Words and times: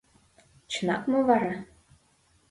—Чынак 0.71 1.01
мо 1.11 1.19
вара? 1.29 1.55